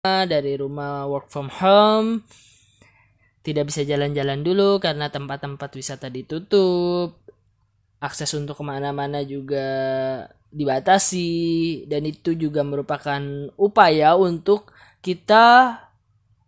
[0.00, 2.24] dari rumah work from home.
[3.44, 7.20] Tidak bisa jalan-jalan dulu karena tempat-tempat wisata ditutup.
[8.00, 9.68] Akses untuk ke mana-mana juga
[10.48, 11.84] dibatasi.
[11.84, 13.20] Dan itu juga merupakan
[13.60, 14.72] upaya untuk
[15.04, 15.76] kita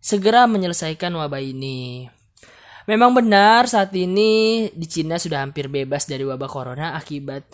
[0.01, 2.09] segera menyelesaikan wabah ini.
[2.89, 7.47] Memang benar saat ini di Cina sudah hampir bebas dari wabah corona akibat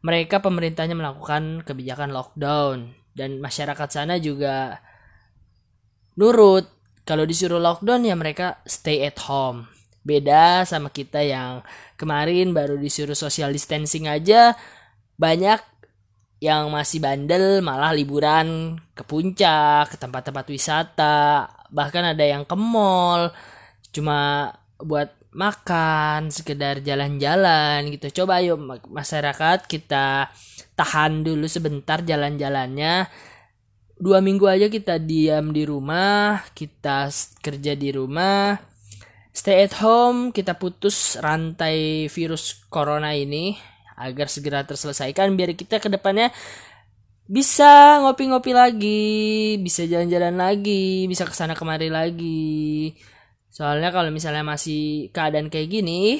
[0.00, 2.94] mereka pemerintahnya melakukan kebijakan lockdown.
[3.10, 4.78] Dan masyarakat sana juga
[6.20, 6.68] nurut.
[7.08, 9.64] Kalau disuruh lockdown ya mereka stay at home.
[10.04, 11.64] Beda sama kita yang
[11.96, 14.52] kemarin baru disuruh social distancing aja
[15.16, 15.60] banyak
[16.40, 23.28] yang masih bandel malah liburan ke puncak ke tempat-tempat wisata bahkan ada yang ke mall
[23.92, 24.48] cuma
[24.80, 28.22] buat makan sekedar jalan-jalan gitu.
[28.22, 30.32] Coba ayo masyarakat kita
[30.74, 33.06] tahan dulu sebentar jalan-jalannya
[34.00, 37.12] dua minggu aja kita diam di rumah, kita
[37.44, 38.56] kerja di rumah,
[39.30, 43.54] stay at home, kita putus rantai virus corona ini
[44.00, 46.32] agar segera terselesaikan biar kita ke depannya
[47.30, 49.12] bisa ngopi-ngopi lagi,
[49.62, 52.96] bisa jalan-jalan lagi, bisa ke sana kemari lagi.
[53.52, 56.18] Soalnya kalau misalnya masih keadaan kayak gini,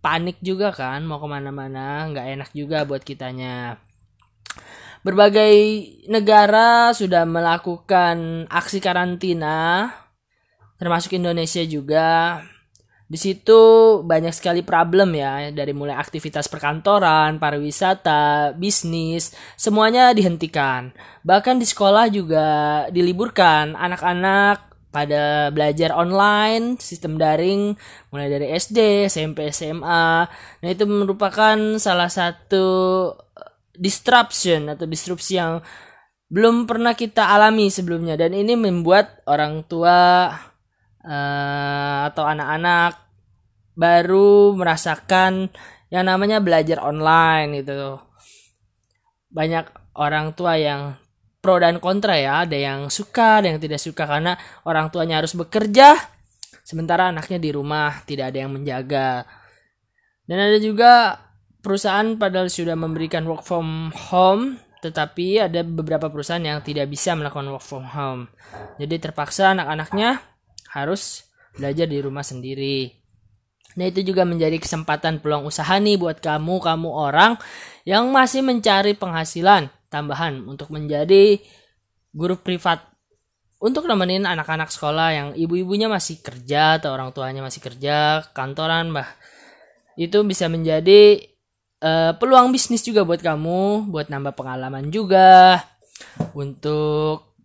[0.00, 3.76] panik juga kan mau ke mana-mana, nggak enak juga buat kitanya.
[5.04, 5.54] Berbagai
[6.08, 9.90] negara sudah melakukan aksi karantina,
[10.80, 12.40] termasuk Indonesia juga.
[13.06, 13.62] Di situ
[14.02, 20.90] banyak sekali problem ya, dari mulai aktivitas perkantoran, pariwisata, bisnis, semuanya dihentikan.
[21.22, 22.46] Bahkan di sekolah juga
[22.90, 23.78] diliburkan.
[23.78, 27.78] Anak-anak pada belajar online, sistem daring,
[28.10, 30.26] mulai dari SD, SMP, SMA.
[30.26, 32.66] Nah itu merupakan salah satu
[33.78, 35.60] disruption atau disrupsi yang
[36.26, 40.26] belum pernah kita alami sebelumnya dan ini membuat orang tua
[41.06, 42.98] uh, atau anak-anak
[43.78, 45.52] baru merasakan
[45.92, 48.02] yang namanya belajar online gitu.
[49.30, 50.98] Banyak orang tua yang
[51.38, 54.34] pro dan kontra ya, ada yang suka, ada yang tidak suka karena
[54.66, 55.94] orang tuanya harus bekerja
[56.66, 59.22] sementara anaknya di rumah tidak ada yang menjaga.
[60.26, 61.22] Dan ada juga
[61.66, 67.50] perusahaan padahal sudah memberikan work from home tetapi ada beberapa perusahaan yang tidak bisa melakukan
[67.50, 68.30] work from home.
[68.78, 70.22] Jadi terpaksa anak-anaknya
[70.70, 71.26] harus
[71.58, 72.94] belajar di rumah sendiri.
[73.76, 77.34] Nah itu juga menjadi kesempatan peluang usaha nih buat kamu, kamu orang
[77.82, 81.42] yang masih mencari penghasilan tambahan untuk menjadi
[82.14, 82.80] guru privat
[83.56, 89.08] untuk nemenin anak-anak sekolah yang ibu-ibunya masih kerja atau orang tuanya masih kerja kantoran bah
[89.96, 91.24] itu bisa menjadi
[91.82, 95.64] uh, peluang bisnis juga buat kamu, buat nambah pengalaman juga,
[96.32, 97.36] untuk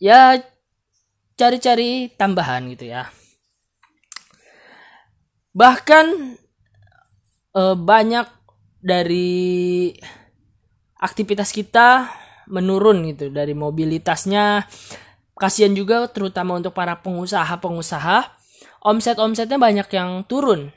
[0.00, 0.40] ya
[1.36, 3.08] cari-cari tambahan gitu ya.
[5.52, 6.06] Bahkan
[7.56, 8.26] uh, banyak
[8.82, 9.92] dari
[10.98, 12.08] aktivitas kita
[12.48, 14.66] menurun gitu dari mobilitasnya.
[15.32, 18.18] Kasihan juga terutama untuk para pengusaha-pengusaha,
[18.84, 20.70] omset-omsetnya banyak yang turun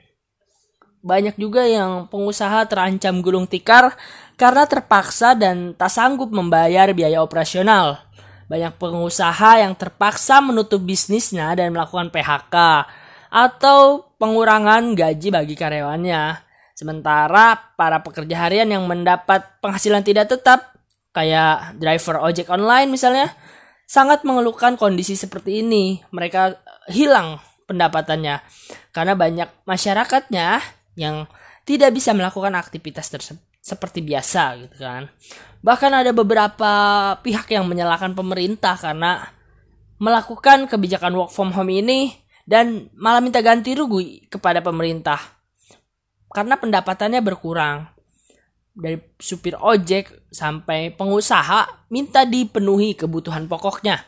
[1.06, 3.94] banyak juga yang pengusaha terancam gulung tikar
[4.34, 8.02] karena terpaksa dan tak sanggup membayar biaya operasional.
[8.50, 12.56] Banyak pengusaha yang terpaksa menutup bisnisnya dan melakukan PHK
[13.30, 16.42] atau pengurangan gaji bagi karyawannya.
[16.74, 20.74] Sementara para pekerja harian yang mendapat penghasilan tidak tetap,
[21.14, 23.32] kayak driver ojek online misalnya,
[23.86, 26.02] sangat mengeluhkan kondisi seperti ini.
[26.12, 26.60] Mereka
[26.92, 28.42] hilang pendapatannya
[28.94, 30.62] karena banyak masyarakatnya
[30.96, 31.28] yang
[31.68, 35.10] tidak bisa melakukan aktivitas tersebut seperti biasa gitu kan.
[35.66, 36.74] Bahkan ada beberapa
[37.26, 39.26] pihak yang menyalahkan pemerintah karena
[39.98, 42.14] melakukan kebijakan work from home ini
[42.46, 45.18] dan malah minta ganti rugi kepada pemerintah.
[46.30, 47.90] Karena pendapatannya berkurang.
[48.76, 54.04] Dari supir ojek sampai pengusaha minta dipenuhi kebutuhan pokoknya.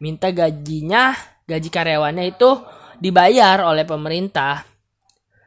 [0.00, 1.12] Minta gajinya,
[1.44, 2.62] gaji karyawannya itu
[3.02, 4.73] dibayar oleh pemerintah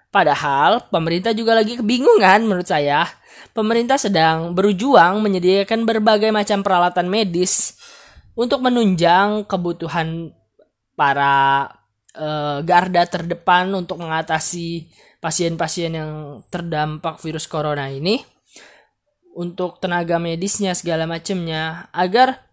[0.08, 3.06] Padahal pemerintah juga lagi kebingungan menurut saya.
[3.52, 7.78] Pemerintah sedang berjuang menyediakan berbagai macam peralatan medis
[8.38, 10.32] untuk menunjang kebutuhan
[10.94, 11.66] para
[12.18, 16.12] uh, garda terdepan untuk mengatasi pasien-pasien yang
[16.54, 18.22] terdampak virus corona ini
[19.38, 22.46] untuk tenaga medisnya segala macamnya agar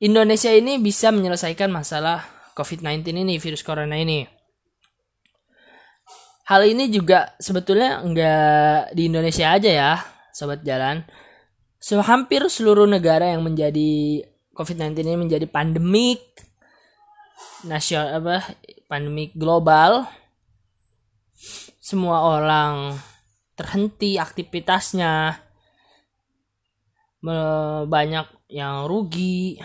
[0.00, 2.24] Indonesia ini bisa menyelesaikan masalah
[2.56, 4.37] COVID-19 ini virus corona ini
[6.48, 9.92] hal ini juga sebetulnya nggak di Indonesia aja ya,
[10.32, 11.04] sobat jalan.
[11.76, 14.24] So, hampir seluruh negara yang menjadi
[14.56, 16.24] COVID-19 ini menjadi pandemik
[17.68, 18.56] nasional apa
[18.88, 20.08] pandemik global.
[21.78, 22.96] Semua orang
[23.54, 25.38] terhenti aktivitasnya.
[27.86, 29.60] Banyak yang rugi.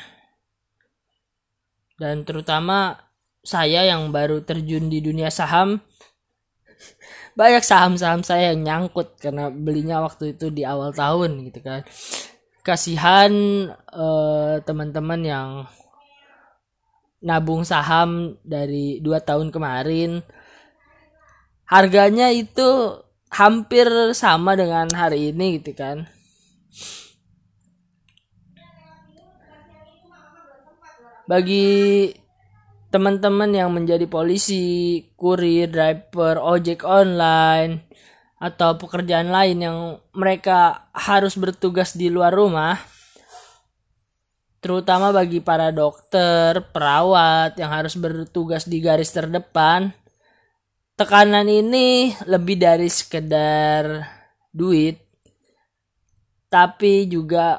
[1.97, 2.99] Dan terutama
[3.41, 5.81] saya yang baru terjun di dunia saham
[7.33, 11.81] banyak saham-saham saya yang nyangkut karena belinya waktu itu di awal tahun gitu kan.
[12.63, 13.33] Kasihan
[13.91, 15.49] uh, teman-teman yang
[17.23, 20.21] nabung saham dari dua tahun kemarin.
[21.67, 22.99] Harganya itu
[23.33, 26.05] hampir sama dengan hari ini gitu kan.
[31.23, 32.11] Bagi
[32.93, 37.89] teman-teman yang menjadi polisi, kurir, driver, ojek online,
[38.37, 39.77] atau pekerjaan lain yang
[40.13, 42.77] mereka harus bertugas di luar rumah,
[44.61, 49.89] terutama bagi para dokter, perawat yang harus bertugas di garis terdepan,
[50.93, 54.05] tekanan ini lebih dari sekedar
[54.53, 55.01] duit,
[56.45, 57.57] tapi juga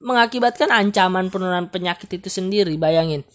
[0.00, 2.80] mengakibatkan ancaman penurunan penyakit itu sendiri.
[2.80, 3.28] Bayangin.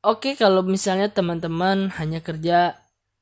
[0.00, 2.72] Oke, kalau misalnya teman-teman hanya kerja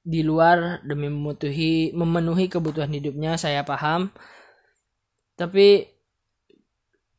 [0.07, 4.15] di luar demi memenuhi memenuhi kebutuhan hidupnya, saya paham.
[5.35, 5.91] Tapi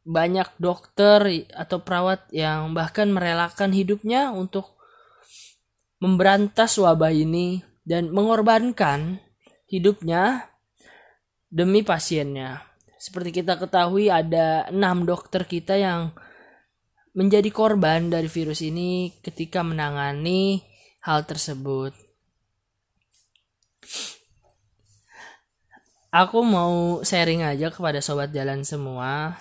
[0.08, 4.80] banyak dokter atau perawat yang bahkan merelakan hidupnya untuk
[6.00, 9.20] memberantas wabah ini dan mengorbankan
[9.68, 10.48] hidupnya
[11.52, 12.64] demi pasiennya.
[12.96, 16.16] Seperti kita ketahui ada enam dokter kita yang
[17.20, 20.64] menjadi korban dari virus ini ketika menangani
[21.04, 21.92] hal tersebut.
[26.16, 29.36] Aku mau sharing aja kepada sobat jalan semua.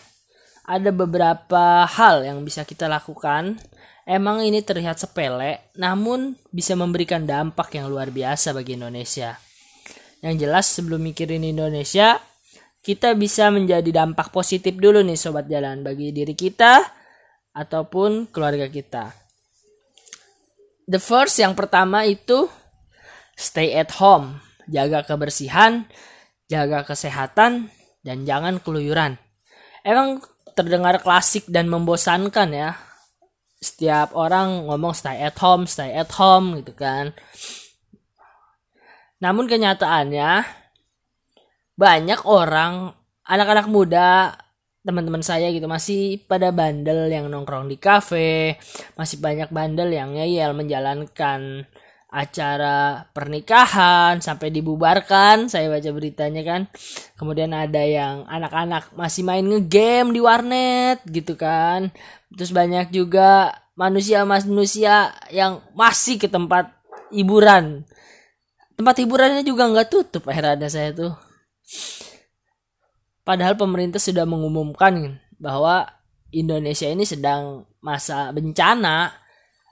[0.66, 3.56] Ada beberapa hal yang bisa kita lakukan.
[4.04, 9.38] Emang ini terlihat sepele, namun bisa memberikan dampak yang luar biasa bagi Indonesia.
[10.18, 12.18] Yang jelas sebelum mikirin Indonesia,
[12.82, 16.97] kita bisa menjadi dampak positif dulu nih sobat jalan bagi diri kita
[17.58, 19.10] ataupun keluarga kita.
[20.86, 22.46] The first yang pertama itu
[23.34, 24.38] stay at home,
[24.70, 25.90] jaga kebersihan,
[26.46, 27.74] jaga kesehatan
[28.06, 29.18] dan jangan keluyuran.
[29.82, 30.22] Emang
[30.54, 32.78] terdengar klasik dan membosankan ya.
[33.58, 37.10] Setiap orang ngomong stay at home, stay at home gitu kan.
[39.18, 40.46] Namun kenyataannya
[41.74, 42.94] banyak orang
[43.26, 44.40] anak-anak muda
[44.88, 48.56] teman-teman saya gitu masih pada bandel yang nongkrong di kafe
[48.96, 51.68] masih banyak bandel yang ngeyel menjalankan
[52.08, 56.64] acara pernikahan sampai dibubarkan saya baca beritanya kan.
[57.20, 61.92] Kemudian ada yang anak-anak masih main ngegame di warnet gitu kan.
[62.32, 66.72] Terus banyak juga manusia-manusia yang masih ke tempat
[67.12, 67.84] hiburan.
[68.72, 71.12] Tempat hiburannya juga nggak tutup akhirnya saya tuh
[73.28, 75.84] Padahal pemerintah sudah mengumumkan bahwa
[76.32, 79.12] Indonesia ini sedang masa bencana.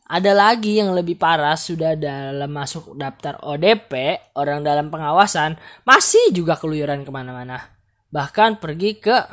[0.05, 5.57] Ada lagi yang lebih parah sudah dalam masuk daftar ODP, orang dalam pengawasan,
[5.89, 7.81] masih juga keluyuran ke mana-mana.
[8.13, 9.25] Bahkan pergi ke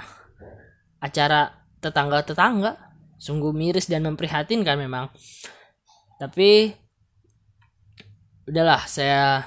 [1.03, 1.51] acara
[1.83, 2.79] tetangga-tetangga.
[3.19, 5.11] Sungguh miris dan memprihatinkan memang.
[6.15, 6.71] Tapi
[8.47, 9.43] udahlah saya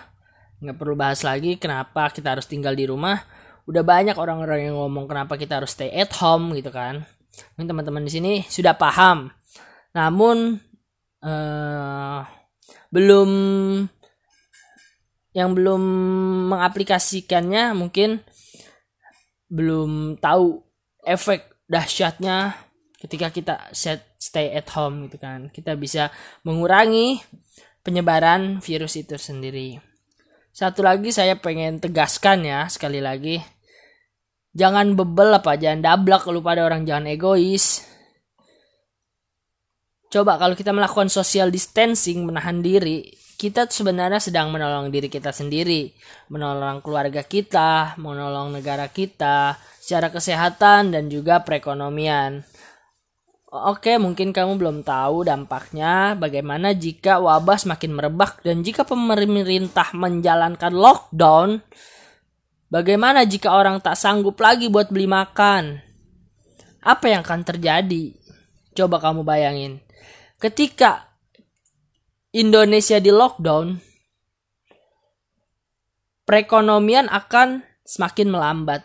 [0.60, 3.35] nggak perlu bahas lagi kenapa kita harus tinggal di rumah
[3.66, 7.02] udah banyak orang-orang yang ngomong kenapa kita harus stay at home gitu kan.
[7.54, 9.28] Mungkin teman-teman di sini sudah paham.
[9.92, 10.62] Namun
[11.26, 12.20] uh,
[12.94, 13.30] belum
[15.36, 15.82] yang belum
[16.54, 18.24] mengaplikasikannya mungkin
[19.52, 20.64] belum tahu
[21.04, 22.56] efek dahsyatnya
[22.96, 25.52] ketika kita set stay at home gitu kan.
[25.52, 26.08] Kita bisa
[26.46, 27.20] mengurangi
[27.84, 29.78] penyebaran virus itu sendiri.
[30.56, 33.55] Satu lagi saya pengen tegaskan ya sekali lagi.
[34.56, 37.84] Jangan bebel apa, jangan dablak kalau pada orang jangan egois.
[40.08, 43.04] Coba kalau kita melakukan social distancing, menahan diri,
[43.36, 45.92] kita sebenarnya sedang menolong diri kita sendiri,
[46.32, 52.40] menolong keluarga kita, menolong negara kita, secara kesehatan dan juga perekonomian.
[53.52, 60.72] Oke, mungkin kamu belum tahu dampaknya bagaimana jika wabah semakin merebak dan jika pemerintah menjalankan
[60.72, 61.60] lockdown.
[62.66, 65.78] Bagaimana jika orang tak sanggup lagi buat beli makan?
[66.82, 68.14] Apa yang akan terjadi?
[68.74, 69.82] Coba kamu bayangin.
[70.42, 71.08] Ketika
[72.34, 73.78] Indonesia di lockdown,
[76.26, 78.82] perekonomian akan semakin melambat.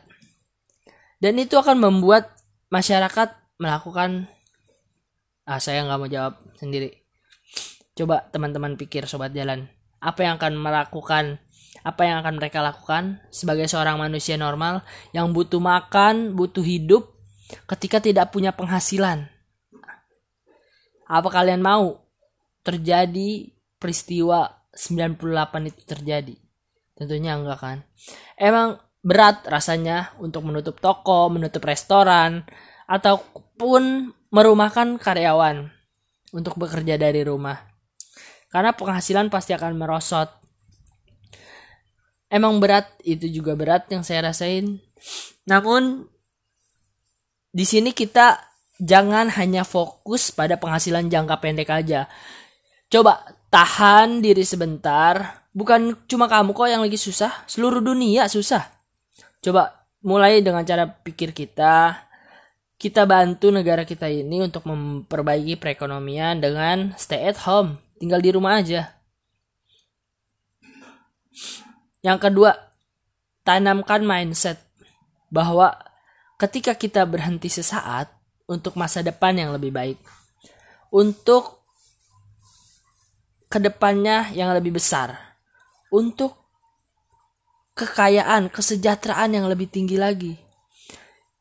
[1.21, 2.33] Dan itu akan membuat
[2.73, 4.29] masyarakat melakukan
[5.51, 7.01] Ah, saya nggak mau jawab sendiri.
[7.97, 9.67] Coba teman-teman pikir sobat jalan.
[9.99, 11.43] Apa yang akan melakukan
[11.81, 17.09] apa yang akan mereka lakukan sebagai seorang manusia normal yang butuh makan, butuh hidup
[17.67, 19.27] ketika tidak punya penghasilan?
[21.11, 22.07] Apa kalian mau
[22.63, 26.35] terjadi peristiwa 98 itu terjadi?
[26.95, 27.77] Tentunya enggak kan.
[28.39, 32.45] Emang berat rasanya untuk menutup toko, menutup restoran,
[32.85, 35.71] ataupun merumahkan karyawan
[36.31, 37.59] untuk bekerja dari rumah.
[38.51, 40.40] Karena penghasilan pasti akan merosot.
[42.31, 44.79] Emang berat, itu juga berat yang saya rasain.
[45.43, 46.07] Namun
[47.51, 48.39] di sini kita
[48.79, 52.07] jangan hanya fokus pada penghasilan jangka pendek aja.
[52.87, 53.19] Coba
[53.51, 55.43] tahan diri sebentar.
[55.51, 58.71] Bukan cuma kamu kok yang lagi susah, seluruh dunia susah.
[59.43, 62.07] Coba mulai dengan cara pikir kita.
[62.79, 68.57] Kita bantu negara kita ini untuk memperbaiki perekonomian dengan stay at home, tinggal di rumah
[68.57, 69.00] aja.
[72.01, 72.51] Yang kedua,
[73.45, 74.61] tanamkan mindset
[75.29, 75.77] bahwa
[76.41, 78.09] ketika kita berhenti sesaat
[78.49, 79.97] untuk masa depan yang lebih baik,
[80.91, 81.61] untuk
[83.51, 85.31] ke depannya yang lebih besar
[85.91, 86.39] untuk
[87.75, 90.33] kekayaan, kesejahteraan yang lebih tinggi lagi.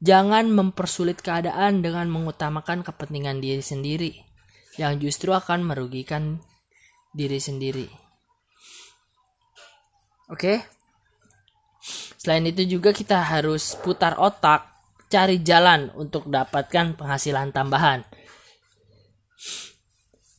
[0.03, 4.11] Jangan mempersulit keadaan dengan mengutamakan kepentingan diri sendiri
[4.81, 6.41] yang justru akan merugikan
[7.15, 8.10] diri sendiri.
[10.31, 10.63] Oke.
[12.17, 14.71] Selain itu juga kita harus putar otak,
[15.11, 18.07] cari jalan untuk dapatkan penghasilan tambahan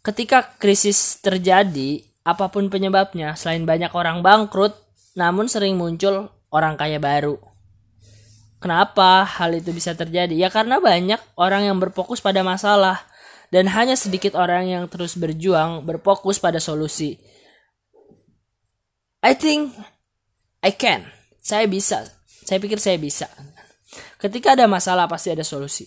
[0.01, 4.73] ketika krisis terjadi, apa pun penyebabnya, selain banyak orang bangkrut,
[5.13, 7.37] namun sering muncul orang kaya baru.
[8.61, 10.33] Kenapa hal itu bisa terjadi?
[10.37, 13.01] Ya karena banyak orang yang berfokus pada masalah
[13.49, 17.17] dan hanya sedikit orang yang terus berjuang berfokus pada solusi.
[19.21, 19.77] I think
[20.65, 21.05] I can.
[21.41, 22.05] Saya bisa.
[22.25, 23.29] Saya pikir saya bisa.
[24.17, 25.85] Ketika ada masalah pasti ada solusi.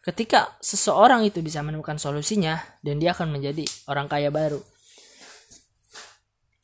[0.00, 4.62] Ketika seseorang itu bisa menemukan solusinya dan dia akan menjadi orang kaya baru.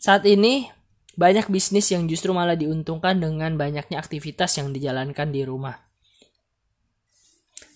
[0.01, 0.71] Saat ini
[1.19, 5.77] banyak bisnis yang justru malah diuntungkan dengan banyaknya aktivitas yang dijalankan di rumah.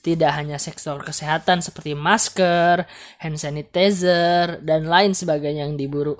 [0.00, 2.88] Tidak hanya sektor kesehatan seperti masker,
[3.20, 6.16] hand sanitizer, dan lain sebagainya yang diburu.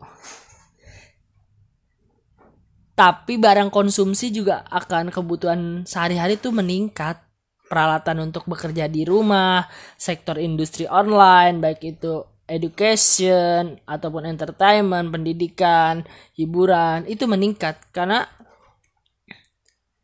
[3.01, 7.17] Tapi barang konsumsi juga akan kebutuhan sehari-hari itu meningkat
[7.65, 9.65] peralatan untuk bekerja di rumah,
[9.97, 16.05] sektor industri online, baik itu education ataupun entertainment, pendidikan,
[16.37, 18.29] hiburan itu meningkat karena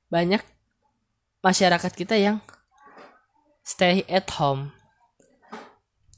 [0.08, 0.40] banyak
[1.44, 2.40] masyarakat kita yang
[3.60, 4.72] stay at home.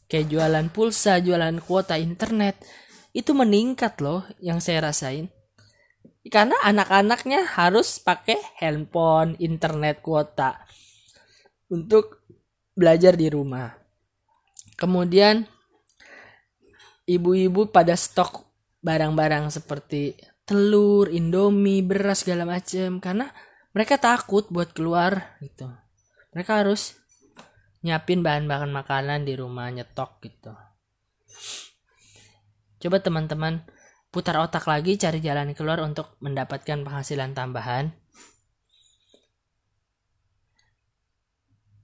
[0.07, 2.55] Kayak jualan pulsa, jualan kuota internet
[3.11, 5.27] itu meningkat loh yang saya rasain.
[6.29, 10.61] Karena anak-anaknya harus pakai handphone, internet, kuota
[11.73, 12.25] untuk
[12.77, 13.73] belajar di rumah.
[14.79, 15.43] Kemudian
[17.09, 18.47] ibu-ibu pada stok
[18.85, 20.15] barang-barang seperti
[20.47, 23.27] telur, indomie, beras segala macam karena
[23.75, 25.69] mereka takut buat keluar gitu.
[26.33, 26.97] Mereka harus
[27.83, 30.53] nyiapin bahan-bahan makanan di rumah nyetok gitu.
[32.79, 33.67] Coba teman-teman
[34.09, 37.93] putar otak lagi cari jalan keluar untuk mendapatkan penghasilan tambahan.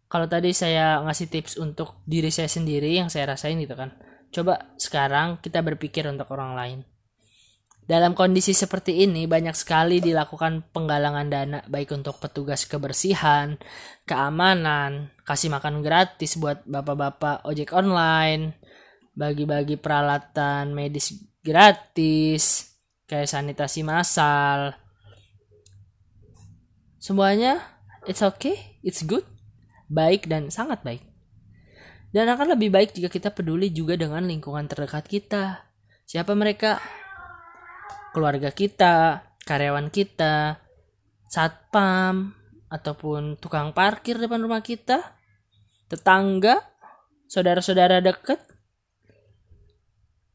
[0.08, 3.98] Kalau tadi saya ngasih tips untuk diri saya sendiri yang saya rasain gitu kan.
[4.30, 6.78] Coba sekarang kita berpikir untuk orang lain.
[7.84, 13.60] Dalam kondisi seperti ini banyak sekali dilakukan penggalangan dana baik untuk petugas kebersihan,
[14.08, 18.56] keamanan, kasih makan gratis buat bapak-bapak ojek online,
[19.12, 21.12] bagi-bagi peralatan medis
[21.44, 22.74] gratis,
[23.04, 24.72] kayak sanitasi massal.
[26.96, 27.60] Semuanya
[28.08, 29.28] it's okay, it's good
[29.92, 31.04] baik dan sangat baik.
[32.14, 35.66] Dan akan lebih baik jika kita peduli juga dengan lingkungan terdekat kita.
[36.06, 36.78] Siapa mereka?
[38.14, 40.62] Keluarga kita, karyawan kita,
[41.26, 42.38] satpam,
[42.70, 45.02] ataupun tukang parkir depan rumah kita,
[45.90, 46.62] tetangga,
[47.26, 48.38] saudara-saudara dekat.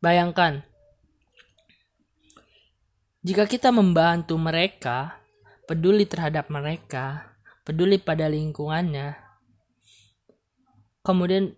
[0.04, 0.68] Bayangkan,
[3.30, 5.22] jika kita membantu mereka,
[5.70, 7.30] peduli terhadap mereka,
[7.62, 9.14] peduli pada lingkungannya,
[11.06, 11.54] kemudian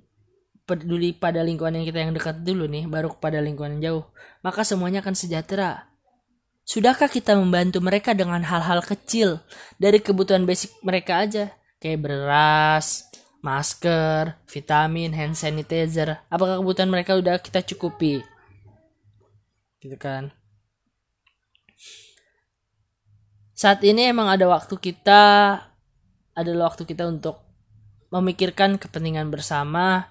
[0.67, 4.05] peduli pada lingkungan yang kita yang dekat dulu nih, baru kepada lingkungan yang jauh,
[4.43, 5.87] maka semuanya akan sejahtera.
[6.67, 9.39] Sudahkah kita membantu mereka dengan hal-hal kecil
[9.79, 13.07] dari kebutuhan basic mereka aja, kayak beras,
[13.39, 16.19] masker, vitamin, hand sanitizer.
[16.27, 18.19] Apakah kebutuhan mereka udah kita cukupi?
[19.79, 20.35] Gitu kan.
[23.61, 25.21] Saat ini emang ada waktu kita
[26.33, 27.37] adalah waktu kita untuk
[28.09, 30.09] memikirkan kepentingan bersama.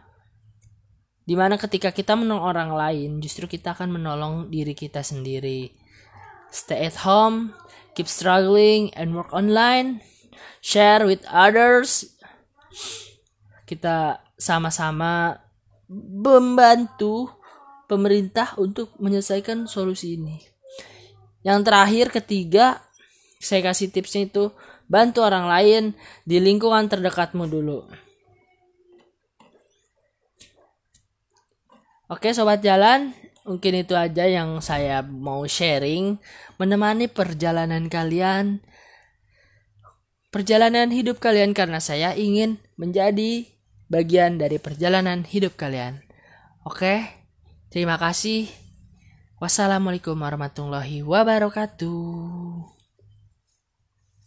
[1.26, 5.74] Di mana ketika kita menolong orang lain justru kita akan menolong diri kita sendiri.
[6.54, 7.50] Stay at home
[7.98, 9.98] keep struggling and work online.
[10.62, 12.06] Share with others.
[13.66, 15.42] Kita sama-sama
[15.90, 17.34] membantu
[17.90, 20.38] pemerintah untuk menyelesaikan solusi ini.
[21.42, 22.66] Yang terakhir ketiga,
[23.40, 24.52] saya kasih tipsnya itu
[24.86, 25.84] bantu orang lain
[26.28, 27.88] di lingkungan terdekatmu dulu.
[32.10, 33.14] Oke sobat jalan,
[33.48, 36.18] mungkin itu aja yang saya mau sharing
[36.60, 38.60] menemani perjalanan kalian
[40.30, 43.50] perjalanan hidup kalian karena saya ingin menjadi
[43.90, 46.06] bagian dari perjalanan hidup kalian.
[46.62, 47.02] Oke,
[47.74, 48.46] terima kasih.
[49.42, 52.79] Wassalamualaikum warahmatullahi wabarakatuh.